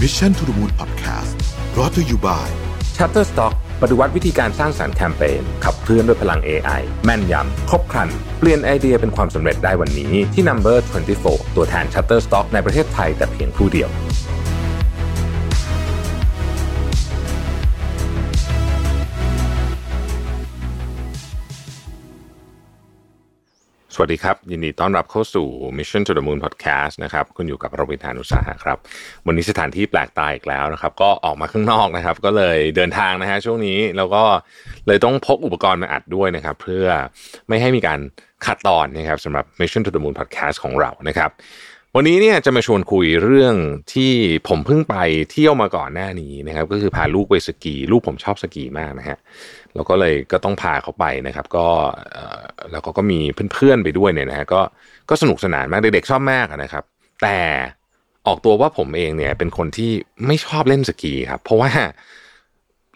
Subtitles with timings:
[0.00, 1.34] Mission to the Moon Podcast
[1.78, 2.48] รอ t to you by
[2.96, 8.08] Shutterstock ปฏิวัติวิธีการสร้างสารรค์แคมเปญขับเคลื่อนด้วยพลัง AI แม่นยำ ครบครัน
[8.38, 10.76] เปลี่ยนไอเดียเป็นความสำเร็จได้วันนี้ที่ Number
[11.18, 13.90] 24 ตัวแทน Shutterstock ในประเทศไทยแต่เพียงผู้เดียว
[23.94, 25.46] สวัสดีครับ ยินดีต้อนรับเข้าสู่
[25.78, 28.78] Mission to the Moon Podcast นะครับคุณอยู่กับโรบินทานุสาหะครับ
[29.26, 34.22] วันนี้สถานที่แปลกตาอีกแล้วนะครับ ก็ออกมาข้างนอกนะครับ ก็เลยเดินทางนะฮะช่วงนี้แล้วก็
[34.86, 36.86] เลยต้องพกอุปกรณ์มาอัดด้วยนะครับ เพื่อ
[37.48, 38.00] ไม่ให้มีการ
[38.46, 41.30] ขัดตอนนะครับสำหรับ Mission to the Moon Podcast ของเรานะครับ
[41.96, 43.54] วันนี้เนี่ยจะมาชวนคุยเรื่อง
[43.92, 44.12] ที่
[44.48, 44.96] ผมเพิ่งไป
[45.30, 49.18] เที่ยวมาก่อนหน้านี้นะครับ ก็คือพาลูกไปสกีลูกผมชอบสกีมากนะฮะ
[49.74, 51.66] แล้วก็เลยก็ต้องพาเขาไปนะครับ ก็
[52.72, 53.20] แล้วก็ก็มี
[53.52, 54.60] เพื่อนๆไปด้วยเนี่ยนะฮะก็
[55.10, 56.84] ก็สนุกสนานมากเด็กๆชอบมากนะครับ
[57.22, 57.38] แต่
[58.26, 59.90] ออกตัวว่าผมเองเนี่ยเป็นคนที่
[60.26, 61.70] ไม่ชอบเล่นสกีครับเพราะว่า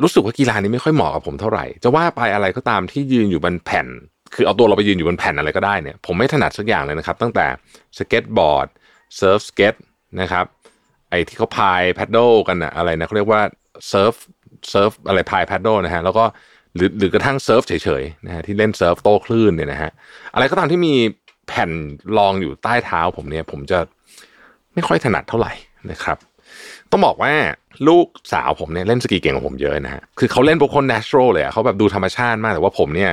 [0.03, 3.86] รู้สึกว่ากีฬานี้ไม่ค่อยเหมาะกับผมเท่าไหร่ จะว่าไปอะไรก็ตามที่ยืนอยู่บนแผ่น
[4.34, 7.47] คือเอาตัวเราไปยืนอยู่บนแผ่นอะไรก็ได้เนี่ย ผมไม่ถนัดสักอย่างเลยนะครับ ตั้งแต่
[7.98, 8.69] สเก็ตบอร์ด
[9.17, 9.75] เซิร์ฟสเก็ต
[10.20, 10.47] นะครับ
[11.11, 13.43] ไอ้ที่เขาพาย paddle กันอะอะไรนะเขาเรียกว่า
[13.89, 14.12] surf
[14.70, 16.25] surf อะไรพาย paddle นะฮะแล้วก็
[16.77, 19.91] หรือหรือกระทั่งเซิร์ฟเฉยๆนะฮะที่เล่นเซิร์ฟโต้คลื่นเนี่ยนะฮะ
[20.35, 20.95] อะไรก็ตามที่มี
[21.47, 21.70] แผ่น
[22.19, 23.79] รองอยู่ใต้เท้าผมเนี่ย ผมจะ
[24.75, 25.53] ไม่ค่อยถนัดเท่าไหร่
[25.91, 26.19] นะครับ
[26.91, 27.33] ต้องบอกว่า
[27.89, 33.12] ลูกสาวผมเนี่ยเล่นสกีเก่งกว่าผมเยอะนะฮะคือเขาเล่นพวกคน natural เลยอะเขาแบบดูธรรมชาติมากแต่ว่าผมเนี่ย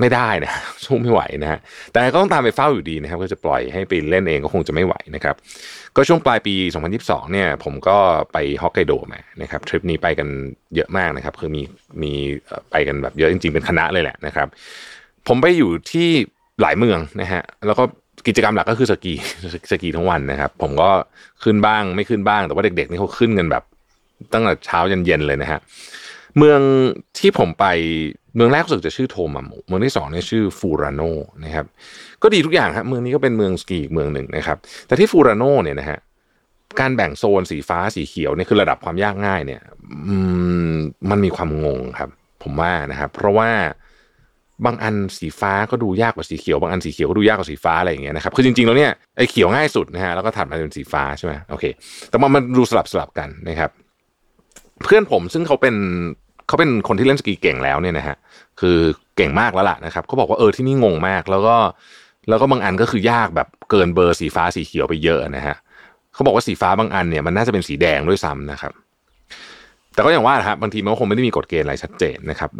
[0.00, 0.52] ไม่ได้นะ
[0.84, 1.58] สู้ไม่ไหวนะฮะ
[1.92, 5.34] แต่ก็ต้องตามไปเฝ้าอยู่ดีนะครับ ก็จะปล่อยให้ไปเล่นเองก็คงจะไม่ไหวนะครับ
[5.96, 6.54] ก็ช่วงปลายปี
[6.94, 7.96] 2022 เนี่ย ผมก็
[8.32, 10.28] ไปฮอกไกโดมานะครับทริปนี้ไปกัน
[10.74, 11.62] เยอะมากนะครับ คือมี
[12.02, 12.12] มี
[12.70, 14.48] ไปกันแบบเยอะจริงๆ เป็นคณะเลยแหละนะครับ
[15.28, 16.08] ผมไปอยู่ที่
[16.60, 17.84] หลายเมืองนะฮะแล้วก็
[18.26, 19.14] กิจกรรมหลักก็คือสกี
[19.70, 20.90] สกีทั้งวันนะครับ ผมก็
[21.42, 23.64] ขึ้นบ้างไม่ขึ้นบ้าง แต่ว่าเด็กๆนี่เขาขึ้นกันแบบ
[24.32, 25.60] ตั้งแต่เช้ายันเย็นเลยนะฮะ
[26.38, 26.60] เมือง
[27.18, 27.66] ที่ผมไป
[28.34, 31.02] เมืองแรกรู้สึกจะชื่อโทมามุเมืองที่สองเนี่ยชื่อฟูรานโน
[31.44, 31.66] นะครับ
[32.22, 34.56] ก็ดีทุกอย่างครับเมืองนี้ก็เป็นเมืองสกีอีกเมืองหนึ่งนะครับ
[34.86, 35.98] แต่ที่ฟูรานโนเนี่ยนะฮะ
[36.80, 39.60] การแบ่งโซนสีฟ้าสีเขียวเนี่ยคือระดับความยากง่ายเนี่ย
[41.10, 42.10] มันมีความงงครับ
[42.42, 43.50] ผมว่านะครับ เพราะว่า
[44.64, 51.64] บางอันสีฟ้าก็ดูยากกว่าสีเขียวบางอันสีเขียวก็ดูยากกว่าสีฟ้าอะไรอย่างเงี้ยนะครับคือจริงๆแล้วเนี่ยไอ้เขียวง่ายสุดนะฮะแล้วก็ถัดมาเป็นสีฟ้าใช่ไหมโอเค
[52.10, 53.70] แต่ว่ามันดูสลับสลับกันนะครับ
[54.84, 55.74] เพื่อนผมซึ่งเขาเป็น
[56.46, 58.16] เขาเป็นคนที่เล่นสกีเก่งแล้วเนี่ยนะฮะ
[58.60, 58.76] คือ
[59.16, 61.56] เก่งมากแล้วล่ะนะครับเขาบอกว่าเออที่นี่งงมาก แล้วก็
[62.28, 65.56] แล้วก็บางอันก็คือยากแบบเกินเบอร์สีฟ้าสีเขียวไปเยอะนะฮะ
[66.14, 68.72] เขาบอกว่าสีฟ้าบางอันเนี่ยมันน่าจะเป็นสีแดงด้วยซ้ำนะครับ
[69.94, 72.50] แต่ก็อย่างว่านะครับบางทีมันก็คงไม่ได้มีกฎเกณฑ์อะไรชัดเจนนะครับ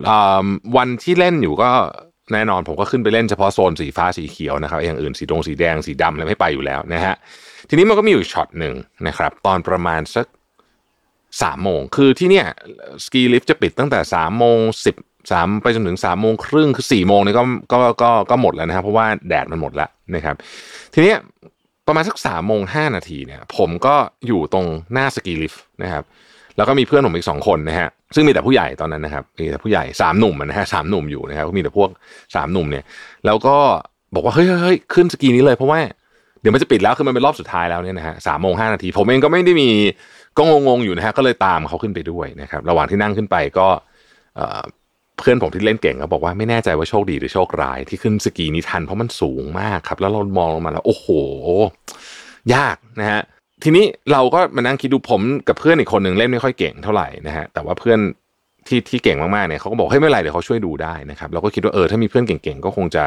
[0.76, 1.70] วันที่เล่นอยู่ก็
[2.32, 7.14] แน่นอนผมก็ขึ้นไปเล่นเฉพาะโซนสีฟ้าสีเขียวนะครับอย่างอื่นสีดงสีแดงสีดำอะไรไม่ไปอยู่แล้วนะฮะ
[7.68, 8.74] ทีนี้มันก็มีอยู่ช็อตหนึ่ง
[9.06, 10.26] นะครับ ตอนประมาณสัก
[11.42, 12.46] สามโมง คือที่เนี่ย
[13.04, 14.96] สกีลิฟต์จะปิดตั้งแต่สามโมงสิบ
[15.32, 20.36] สามไปจนถึงสามโมงครึ่งคือสี่โมงเนี่ยก็ก็ก็ก็หมดแล้วนะครับเพราะว่าแดดมันหมดแล้วนะครับ
[20.94, 21.18] ทีเนี้ย
[21.86, 23.94] ประมาณสักสามโมงห้านาทีเนี่ย ผมก็
[24.26, 26.04] อยู่ตรงหน้าสกีลิฟต์นะครับ
[26.56, 31.90] แล้วก็มีเพื่อนผมอีกสองคนนะฮะซึ่งมีแต่ผู้ใหญ่ตอนนั้นนะครับมีแต่ผู้ใหญ่สามหนุ่มนะฮะสามหนุ่มอยู่นะครับมีแต่พวก
[32.34, 32.84] สามหนุ่มเนี่ย
[33.26, 33.56] แล้วก็
[34.14, 35.80] บอกว่าเฮ้ยเฮ้ยเฮ้ยขึ้นสกีนี้เลยเพราะว่า
[36.42, 39.70] เดี๋ยวมันจะปิดแล้วคือมันเป็นรอบสุดท้ายแล้วเนี่ยนะฮะสามโมงห้านาที ผมเองก็ไม่ได้มี
[40.36, 43.68] ก็งงๆอยู่นะฮะก็เลยตามเขาขึ้นไปด้วยนะครับระหว่างที่นั่งขึ้นไปก็
[45.18, 51.06] เพื่อนผมที่เล่นเก่งก็บอกว่าไม่แน่ใจว่าโชคดีหรือโชคร้ายที่ขึ้นสกีนี้ทันเพราะมันสูงมากครับ แล้วเรามองลงมาแล้วโอ้โห
[52.54, 53.20] ยากนะฮะ
[53.62, 57.98] ทีนี้เราก็มานั่งคิดดูผมกับเพื่อนอีกคนหนึ่งเล่นไม่ค่อยเก่งเท่าไหร่นะฮะแต่ว่าเพื่อน
[58.66, 63.04] ที่ที่เก่งมากๆเนี่ยเขาก็บอกเฮ้ยไม่เป็นไรเดี๋ยวเขาช่วยดูได้นะครับเราก็คิดว่าเออถ้ามีเพื่อนเก่งๆก็คงจะ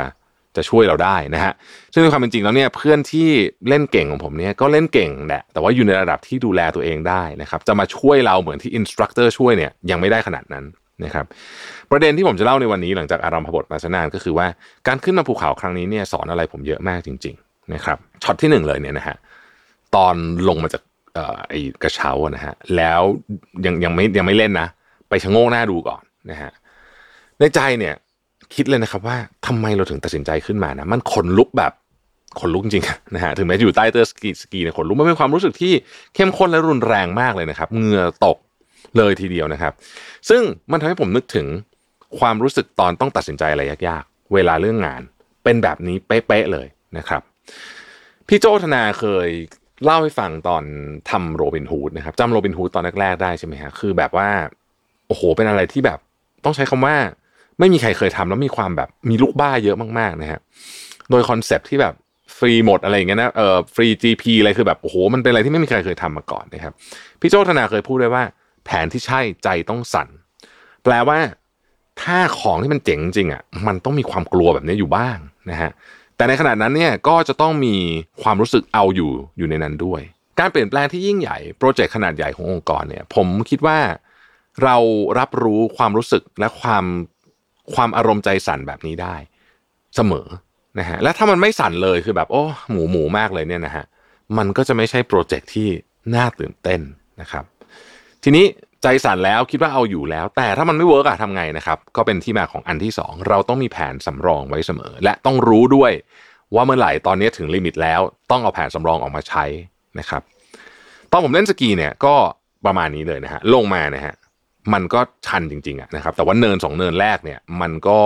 [0.58, 1.54] จะช่วยเราได้นะฮะ
[1.94, 3.30] ซึ่งในความเป็นจริงแล้วเนี่ยเพื่อนที่
[3.70, 10.66] เล่นเก่งของผมเนี่ยก็เล่นเก่งแหละแต่ว่าอยู่ในระดับที่ดูแลตัวเองได้นะครับจะมาช่วยเราเหมือนที่ instructor ช่วยเนี่ยยังไม่ได้ขนาดนั้น
[11.04, 11.26] นะครับ
[11.92, 14.48] ประเด็นที่ผมจะเล่าในวันนี้หลังจากอารัมพบทมาสนานก็คือว่า
[14.88, 19.18] การขึ้นมาภูเขาครั้งนี้เนี่ยสอนอะไรผมเยอะมากจริงๆนะครับช็อตที่หนึ่งเลยเนี่ยนะฮะ
[19.96, 20.16] ตอน
[20.48, 20.82] ลงมาจาก
[21.50, 23.02] ไอ้กระเช้านะฮะแล้ว
[23.66, 24.68] ยังยังไม่ยังไม่เล่นนะ
[25.10, 26.02] ไปชะโงกหน้าดูก่อน
[26.32, 26.52] นะฮะ
[27.40, 27.96] ในใจเนี่ย
[28.56, 29.18] คิดเลยนะครับว่า
[29.48, 31.72] ทำไมเราถึงตัดสินใจขึ้นมานะมันขนลุกแบบ
[32.40, 32.86] ขนลุกจริง
[33.16, 35.74] นะฮะถึงแม้จะอยู่ใต้เสื้อสกีสกีเนี่ยขนลุกมันเป็นความรู้สึกที่
[36.16, 38.38] เข้มข้นและรุนแรงมากเลยนะครับเหงื่อตก
[38.98, 39.74] เลยทีเดียวนะครับ
[40.30, 40.42] ซึ่ง
[40.72, 41.48] มันทำให้ผมนึกถึง
[42.20, 45.02] ความรู้สึกตอนต้องตัดสินใจอะไรยากๆ เวลาเรื่องงาน
[45.44, 46.68] เป็นแบบนี้เป๊ะๆเลย
[46.98, 47.22] นะครับ
[48.28, 49.30] พี่โจ้ ธนาเคย
[49.84, 50.64] เล่าให้ฟังตอน
[51.10, 54.30] ทำโรบินฮูดนะครับจำโรบินฮูดตอนแรกๆได้ใช่ไหมฮะคือแบบว่า
[55.08, 56.00] โอ้โหเป็นอะไรที่แบบ
[56.44, 56.96] ต้องใช้คำว่า
[57.60, 60.40] ไม่มีใครเคยทำแล้วมีความแบบมีลูกบ้าเยอะมากๆนะฮะ
[61.10, 61.94] โดยคอนเซปที่แบบ
[62.38, 66.74] ฟรีหมดอะไรอย่างเงี้ยนะเออฟรี GP อะไรคือแบบโอ้โหมันเป็นอะไรที่ไม่มีใครเคยทำมาก่อนนะครับ
[67.22, 68.24] พี่โจธนาเคยพูดไว้ว่า
[68.66, 70.08] แผนที่ใช่ใจต้องสั่น
[70.84, 71.18] แปลว่า
[72.02, 75.18] ถ้าของที่มันเจ๋งจริงอะมันต้องมีความกลัวแบบนี้อยู่บ้าง
[75.52, 75.72] นะฮะ
[76.18, 77.76] แต่ในขณะนั้นเนี่ยก็จะต้องมี
[78.22, 80.02] ความรู้สึกเอาอยู่อยู่ในนั้นด้วย
[80.40, 83.80] การเปลี่ยนแปลงที่ยิ่งใหญ่โปรเจกต์ขนาดใหญ่ขององค์กรเนี่ย ผมคิดว่า
[84.64, 84.78] เรา
[85.20, 86.84] รับรู้ความรู้สึกและความ
[87.74, 89.16] ความอารมณ์ใจสั่นแบบนี้ได้
[89.96, 90.28] เสมอ
[90.80, 93.86] นะฮะและถ้ามันไม่สั่นเลยคือแบบโอ้หมูหมูมากเลยเนี่ยนะฮะ
[94.38, 95.70] มันก็จะไม่ใช่โปรเจกต์ที่
[96.16, 96.82] น่าตื่นเต้น
[97.22, 97.44] นะครับ
[98.24, 98.46] ทีนี้
[98.84, 105.92] ใจสั่นแล้วคิดว่าเอาอยู่แล้ว แต่ถ้ามันไม่ work อะทำไงนะครับ ก็เป็นที่มาของอันที่ 2 เราต้องมีแผนสำรองไว้เสมอ และต้องรู้ด้วย
[106.56, 108.02] ว่าเมื่อไหร่ตอนนี้ถึงลิมิตแล้ว
[108.32, 109.46] ต้องเอาแผนสำรองออกมาใช้
[110.00, 110.22] นะครับ
[111.12, 112.16] ตอนผมเล่นสกีเนี่ยก็
[112.66, 114.14] ประมาณนี้เลยนะฮะลงมานะฮะ
[114.74, 118.00] มันก็ชันจริงๆอะนะครับแต่ว่าเนินสองเนินแรกเนี่ย มันก็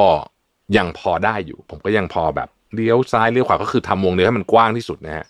[0.78, 5.26] ยังพอได้อยู่ ผมก็ยังพอแบบเลี้ยวซ้ายเลี้ยวขวาก็คือทำวงเดียวให้มันกว้างที่สุดนะฮะ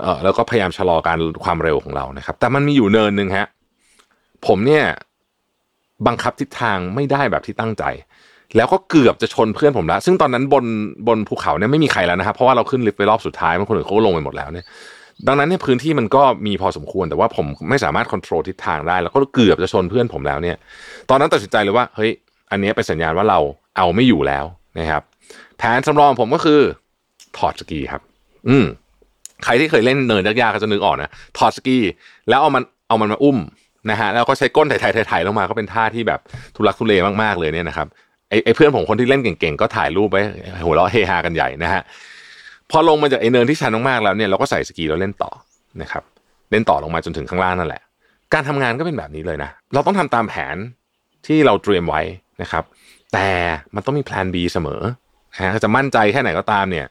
[0.00, 3.46] เออแล้วก็พยายามชะลอการความเร็วของเรานะครับ แต่มันมีอยู่เนินหนึ่งฮะ
[4.46, 4.84] ผมเนี่ย
[6.06, 7.84] บังคับทิศทางไม่ได้แบบที่ตั้งใจ
[8.56, 10.64] แล้วก็เกือบจะชนเพื่อนผมแล้ว ซึ่งตอนนั้นบน
[11.08, 14.66] บนภูเขาเนี่ยไม่มีใครแล้วนะครับเพราะว่าเราขึ้นลิฟต์ไปรอบสุดท้ายมันคนอื่นเขาก็ลงไปหมดแล้วเนี่ย
[15.26, 20.56] ดังนั้นเนี่ยพื้นที่มันก็มีพอสมควรแต่ว่าผมไม่สามารถควบคุมทิศทางได้ แล้วก็เกือบจะชนเพื่อนผมแล้วเนี่ย
[21.10, 22.10] ตอนนั้นตัดสินใจเลยว่าเฮ้ย
[22.50, 23.38] อันนี้เป็นสัญญาณว่าเรา
[23.76, 24.44] เอาไม่อยู่แล้ว
[24.78, 25.02] นะครับ
[25.58, 26.60] แผนสำรองผมก็คือ
[27.38, 28.02] ถอดสกีครับ
[28.48, 28.66] อืม
[29.44, 31.78] ใครที่เคยเล่นเนินยากๆก็จะนึกออกนะถอดสกี
[32.28, 33.38] แล้วเอามันเอามันมาอุ้ม
[33.90, 36.20] นะฮะแล้วก็ใช้ก้นไถ่ๆๆลงมาก็เป็นท่าที่แบบ
[36.56, 36.92] ทุลักทุเล
[37.22, 37.86] มากๆเลยเนี่ยนะครับ
[38.28, 40.22] ไอ้ไอ้เพื่อนผมคนที่เล่นเก่งๆก็ถ่ายรูปไว้
[40.64, 41.82] หัวเราะเฮฮากันใหญ่นะฮะ
[42.70, 45.30] พอลงมาจากไอ้เนินที่ชันมากๆแล้วเนี่ยเราก็ใส่สกีแล้วเล่นต่อ
[45.82, 46.02] นะครับ
[46.50, 47.82] เล่นต่อลงมาจนถึงข้างล่างนั่นแหละ
[48.34, 50.56] การทำงานก็เป็นแบบนี้เลยนะเราต้องทำตามแผน
[51.26, 52.02] ที่เราเตรียมไว้
[52.42, 52.64] นะครับ
[53.12, 53.28] แต่
[53.74, 54.82] มันต้องมีแผน B เสมอ
[55.40, 56.86] นะจะมั่นใจแค่ไหนก็ตามเนี่ย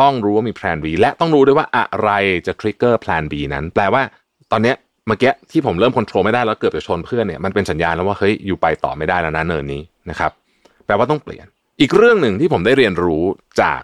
[0.00, 2.10] ต้องรู้ว่ามีแผน B และต้องรู้ด้วยว่าอะไร
[2.46, 4.02] จะ trigger แผน B นั้น แปลว่า
[4.52, 4.76] ตอนเนี้ย
[5.06, 10.30] เมื่อกี้ที่ผมเริ่มควบคุมไม่ได้แล้วเกือบจะชนเพื่อนเนี่ยมันเป็นสัญญาณแล้วว่าเฮ้ยอยู่ไปต่อไม่ได้แล้วนะเนินนี้นะครับ
[10.86, 11.46] แปลว่าต้องเปลี่ยน
[11.80, 13.24] อีกเรื่องหนึ่งที่ผมได้เรียนรู้
[13.62, 13.80] จาก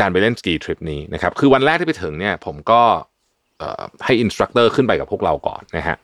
[0.00, 2.80] การไปเล่นสกีทริปนี้นะครับคือวันแรกที่ไปถึงเนี่ยผมก็
[4.04, 5.96] ให้ instructor ขึ้นไปกับพวกเราก่อนนะฮะ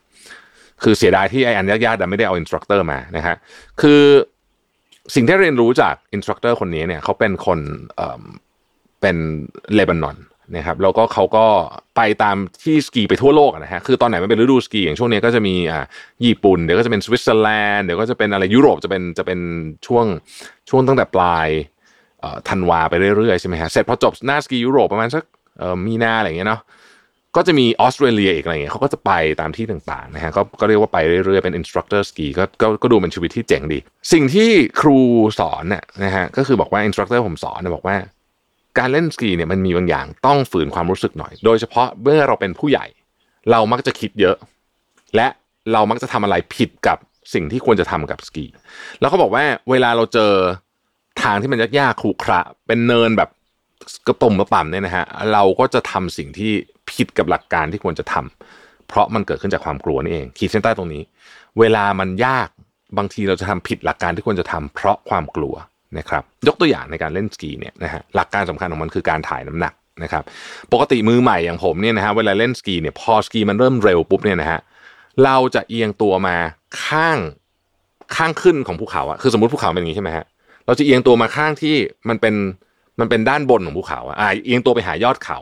[0.82, 3.36] คือเสียดายที่ไอ้อันยากๆแต่ไม่ได้เอา instructor มานะฮะ
[3.80, 4.02] คือ
[5.14, 7.58] สิ่งที่เรียนรู้จาก instructor คนนี้เนี่ยเขาเป็นคน
[9.00, 9.16] เป็น
[9.74, 10.16] เลบานอน
[10.56, 11.46] นะครับแล้วก็เขาก็
[11.96, 15.84] ไปตามที่สกีไปทั่วโลกนะฮะคือตอนไหนมันเป็นฤดูสกีอย่างช่วงนี้ก็จะมีอ่า
[16.24, 19.40] ญี่ปุ่นเดี๋ยวก็จะเป็นสวิตเซอร์แลนด์เดี๋ยวก็จะเป็นอะไรยุโรปจะเป็นจะเป็น
[19.86, 20.06] ช่วง
[20.70, 21.48] ช่วงตั้งแต่ปลาย
[22.48, 25.22] ธันวาไปเรื่อยๆใช่ไหมฮะเสร็จพอจบหน้าสกียุโรปประมาณสัก
[25.86, 26.62] มีนาอะไรอย่างเงี้ยเนาะ
[27.36, 33.78] ก็จะมีออสเตรเลียอีกอะไรเงี้ยเขาก็จะไปตามที่ต่างๆนะฮะก็ก็เรียกว่าไปเรื่อยๆเป็น instructor สกีก็ก็ก็ดูเป็นชีวิตที่เจ๋งดี
[34.12, 34.50] สิ่งที่
[34.80, 34.98] ครู
[35.38, 37.96] สอนเนี่ยนะฮะก็คือบอกว่า instructor ผมสอนเนี่ยบอกว่า
[38.78, 42.86] การเล่นสกีเนี่ยมันมีบางอย่างต้องฝืนความรู้สึกหน่อย โดยเฉพาะเมื่อเราเป็นผู้ใหญ่
[43.50, 44.36] เรามักจะคิดเยอะ
[45.16, 45.26] และ
[45.72, 46.98] เรามักจะทำอะไรผิดกับ
[47.34, 48.44] สิ่งที่ควรจะทำกับสกี
[49.00, 50.32] แล้วเขาบอกว่าเวลาเราเจอ
[51.22, 53.30] ทางที่มันยากๆขรุขระเป็นเนินแบบ
[54.06, 56.52] กระปุ่มกระป่ำเนี่ยนะฮะเราก็จะทำสิ่งที่
[56.90, 61.02] ผิดกับหลักการที่ควรจะทำเพราะมันเกิดขึ้นจากความกลัวนี่เองขีดเส้นใต้ตรงนี้
[61.58, 62.48] เวลามันยาก
[62.98, 65.54] บางทีเราจะทำผิดหลักการที่ควรจะทำเพราะความกลัว
[65.98, 69.72] นะครับ ยกตัวอย่างในการเล่นสกีเนี่ยนะฮะหลักการสำคัญของมันคือการถ่ายน้ำหนัก
[70.02, 70.22] นะครับ
[70.72, 74.60] ปกติมือใหม่อย่างผมเนี่ยนะฮะเวลาเล่นสกีเนี่ยพอสกีมันเริ่มเร็วปุ๊บเนี่ยนะฮะ
[75.24, 76.36] เราจะเอียงตัวมา
[76.84, 77.18] ข้าง
[78.16, 80.24] ข้างขึ้นของภูเขาอะคือสมมติภูเขาเป็นอย่างนี้ใช่ไหมฮะ
[80.66, 81.74] เราจะเอียงตัวมาข้างที่
[82.08, 82.34] มันเป็น
[83.00, 85.38] มันเป็นด้านบนของภูเขาอ่าเอียงตัวไปหายอดเขา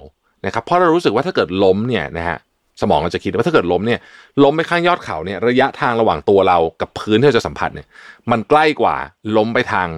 [0.46, 2.38] นะครับเพราะเรารู้สึกว่าถ้าเกิดล้มเนี่ยนะฮะ
[2.80, 4.00] สมองเราจะคิดว่าถ้าเกิดล้มเนี่ย
[4.44, 7.86] ล้มไปข้างยอดเขาเนี่ยระยะทางระหว่างตัวเรากับพื้นที่เราจะสัมผัสเนี่ย
[8.30, 8.96] มันใกล้กว่า
[9.36, 9.88] ล้มไปทาง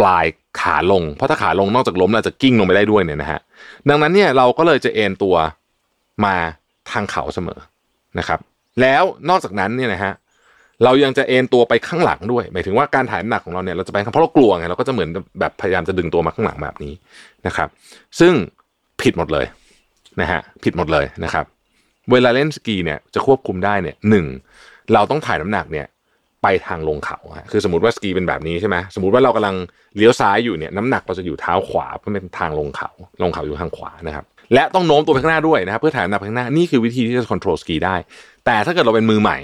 [0.00, 0.26] ปลาย
[0.60, 3.40] ขาลง เพราะถ้าขาลงนอกจากล้มเราจะกิ้งลงไปได้ด้วยเนี่ยนะฮะ
[3.88, 5.36] ดังนั้นเนี่ยเราก็เลยจะเอ็นตัว
[6.24, 6.34] มา
[6.90, 7.58] ทางเขาเสมอ
[8.18, 8.40] นะครับ
[8.80, 10.12] แล้วนอกจากนั้นเนี่ยนะฮะ
[10.84, 15.08] เรายังจะเอนตัวไปข้างหลังด้วย หมายถึงว่าการถ่ายน้ำหนักของเราเนี่ยเราจะไปเพราะเรากลัวไงเราก็จะเหมือน
[15.40, 16.92] แบบพยายามจะดึงตัวมาข้างหลังแบบนี้
[17.46, 17.68] นะครับ
[18.20, 18.32] ซึ่ง
[19.02, 19.46] ผิดหมดเลย
[20.20, 21.44] นะฮะผิดหมดเลยนะครับ
[22.12, 24.26] เวลาเล่นสกีเนี่ยจะควบคุมได้เนี่ยหนึ่ง
[24.94, 25.86] เราต้องถ่ายน้ำหนักเนี่ย
[26.42, 27.18] ไปทางลงเขา
[27.50, 29.56] คือสมมติว่าสกีเป็นแบบนี้ใช่ไหมสมมติว่าเรากำลัง
[29.96, 32.90] เลี้ยวซ้ายอยู่เนี่ยน้ำหนักเราจะอยู่เท้าขวาเพราะเป็นทางลงเขา
[33.22, 37.96] ลงเขาอยู่ทางขวานะครับ และต้องโน้มตัวไปข้างหน้าด้วยนะครับเพื่อถ่ายน้ำหนักไปข้างหน้านี่คือวิธีที่จะควบคุมสกีได้
[38.46, 39.38] แต่ถ้าเกิดเราเป็นมือใหม่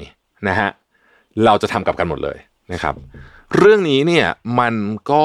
[0.49, 0.71] นะฮะ
[1.45, 2.39] เราจะทำกับกันหมดเลย
[2.73, 2.95] นะครับ
[3.57, 4.27] เรื่องนี้เนี่ย
[4.61, 4.75] มัน
[5.11, 5.25] ก็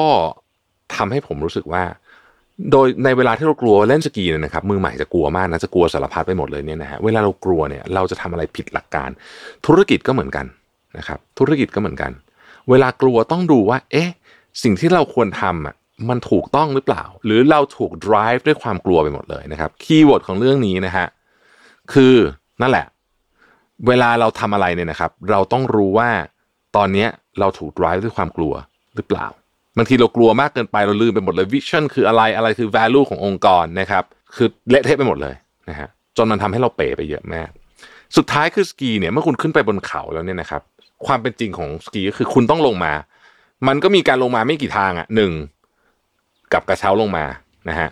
[0.94, 1.84] ทำให้ผมรู้สึกว่า
[2.70, 9.10] โดยในเวลาที่เรากลัวเล่นสกีเนี่ยนะครับมือใหม่จะกลัวมากนะจะกลัวสารพัดไปหมดเลยเนี่ยนะฮะเวลาเรากลัวเนี่ยเราจะทำอะไรผิดหลักการ
[9.66, 10.46] ธุรกิจก็เหมือนกัน
[10.98, 12.10] นะครับธุรกิจก็เหมือนกัน
[12.70, 14.08] เวลากลัวต้องดูว่า เอ๊ะ
[14.62, 15.74] สิ่งที่เราควรทำอะ
[16.08, 21.06] มันถูกต้องหรือเปล่า หรือเราถูก drive ด้วยความกลัวไปหมดเลยนะครับ keyword ของเรื่องนี้นะฮะ
[21.92, 22.14] คือ
[22.60, 22.86] นั่นแหละ
[23.86, 26.10] เวลาเราทำอะไรเนี่ยนะครับ เราต้องรู้ว่า
[26.76, 27.08] ตอนเนี้ย
[27.40, 28.54] เราถูก drive ด้วยความกลัว
[28.96, 29.26] หรือเปล่า
[29.76, 34.04] บางทีเรากลัวมากเกินไปเราลืมไปหมดเลยวิชั่นคืออะไรอะไรคือ value ขององค์กรนะครับ
[34.36, 35.34] คือเละเทะไปหมดเลย
[35.68, 37.48] นะฮะจนมันทำให้เราเป๋ไปเยอะมาก
[38.16, 40.62] สุดท้ายคือสกีเนี่ยเมื่อคุณขึ้นไปบนเขาแล้วเนี่ยนะครับ
[41.06, 42.92] ความเป็นจริงของสกีก็คือคุณต้องลงมา
[43.68, 45.32] มันก็มีการลงมาไม่กี่ทางอะหนึ่ง
[46.52, 47.24] กับกระเช้าลงมา
[47.68, 47.88] นะฮะ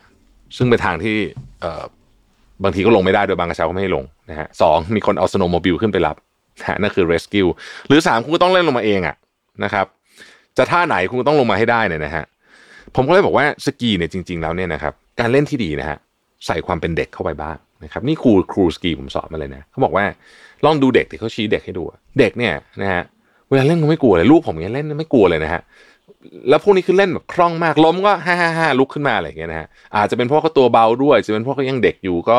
[0.57, 1.17] ซึ่งเป็นทางที่
[1.61, 1.67] เอ
[2.65, 6.17] บางทีก็ลงไม่ได้โดยบางกระเช้าก็ไม่ให้ลงนะฮะสองมีคนเอาสโนว์โมบิลขึ้นไปรับ
[6.61, 7.49] นะนั่นคือ rescue
[7.89, 9.17] หรือสามคุณก็ต้องเล่นลงมาเองอะ
[9.65, 9.87] นะครับ
[10.57, 12.25] จะท่าไหนคุณก็ต้องลงมาให้ได้เนี่ยนะฮะ
[12.95, 15.99] ผมก็เลยบอกว่าสกีเนี่ยจริง ๆแล้วเนี่ยนะครับการเล่นที่ดีนะฮะ
[16.47, 20.05] ใส่ความเป็นเด็กเข้าไปบ้างนะครับนี่ครูครูสกีผมสอนมาเลยนะเขาบอกว่า
[20.65, 21.83] ลองดูเด็กที่เขาชี้เด็กให้ดู
[22.19, 23.03] เด็กเนี่ยนะฮะ
[23.49, 25.63] เวลาเล่นก็ไม่กลัวเลยลูกผมเนี่ยเล่นไม่กลัวเลยนะฮะ
[26.49, 32.39] แล้วพวกนี้คือเล่นแบบคล่องมากล้มก็ฮ่าฮ่าฮ่าลุกขึ้นมาอะไรอย่างเงี้ยนะฮะอาจจะเป็นเพราะเขาตัวเบาด้วยจะเป็นเพราะเขายังเด็กอยู่ก็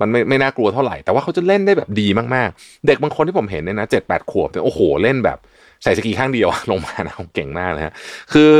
[0.00, 5.38] มันไม่ไม่น่ากลัวเท่าไหร่ แต่ว่าเขาจะเล่นได้แบบดีมากๆ เด็กบางคนที่ผมเห็นเนี่ยนะเจ็ดแปดขวบเนี่ยโอ้โหเล่นแบบ
[5.82, 7.92] ใส่สกีข้างเดียวลงมานะเก่งมากนะฮะ
[8.32, 8.50] คือ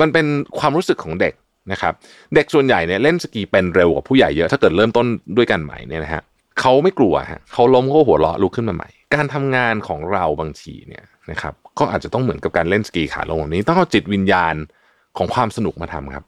[0.00, 0.26] มันเป็น
[0.58, 1.34] ความรู้สึกของเด็ก
[1.72, 1.92] นะครับ
[2.34, 5.06] เด็กส่วนใหญ่เนี่ยเล่นสกีเป็นเร็วกว่าผู้ใหญ่เยอะถ้าเกิดเริ่มต้น
[5.36, 6.22] ด้วยกันใหม่เนี่ยนะฮะ
[6.60, 14.54] เขาไม่กลัวฮะเขาล้มก็หัวเราะลุกขึ้นมาใหม่ การทำงานของเราบางทีเนี่ยนะครับ ก็อาจจะต้องเหมือนกับการเล่นสกีขาลงแบบนี้ ต้องเอาจิตวิญญาณ
[15.18, 16.24] ของความสนุกมาทำครับ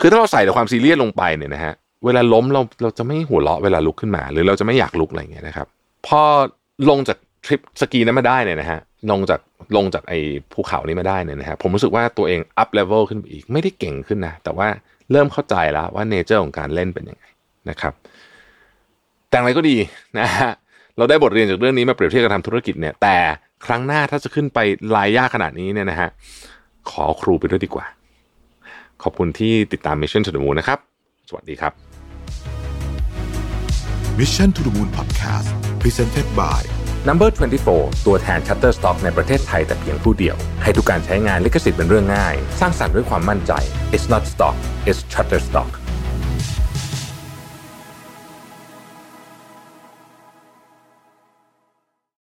[0.00, 1.72] คือถ้าเราใส่แต่ความซีเรียสลงไปเนี่ยนะฮะ
[2.04, 5.66] เวลาล้มเราเราจะไม่หัวเราะเวลาลุกขึ้นมา หรือเราจะไม่อยากลุกอะไรอย่างเงี้ยนะครับ
[6.06, 6.20] พอ
[6.90, 8.80] ลงจากทริปสกีนั้นมาได้เนี่ยนะฮะ
[9.10, 9.40] ลงจาก
[9.76, 10.18] ลงจากไอ้
[10.52, 14.68] ภูเขานี้มาได้เนี่ยนะฮะผมรู้สึกว่าตัวเอง up level ขึ้นไปอีกไม่ได้เก่งขึ้นนะแต่ว่า
[15.12, 17.24] เริ่มเข้าใจแล้วว่า nature ของการเล่นเป็นยังไง
[17.70, 17.92] นะครับ
[19.28, 19.76] แต่อะไรก็ดี
[20.18, 20.50] นะฮะ
[20.96, 23.16] เราได้บทเรียนจากเรื่องนี้มาเปรียบเทียบกับทำธุรกิจเนี่ยแต่
[23.66, 24.58] ครั้งหน้าถ้าจะขึ้นไป
[24.96, 26.10] ลายยากขนาดนี้เนี่ยนะฮะ
[26.90, 27.86] ขอครูไปด้วยดีกว่า
[29.02, 30.78] ขอบคุณที่ติดตาม Mission to the Moon นะครับ
[31.28, 31.72] สวัสดีครับ
[34.18, 35.48] Mission to the Moon Podcast
[35.82, 36.60] Presented by
[37.08, 37.28] Number
[37.68, 43.52] 24 ตัวแทน Shutterstock ในประเทศไทยแต่เพียงผู้เดียว ให้ทุกการใช้งานลิขสิทธิ์เป็นเรื่องง่าย สร้างสรรค์ด้วยความมั่นใจ
[43.94, 44.56] It's not stock
[44.88, 45.70] it's Shutterstock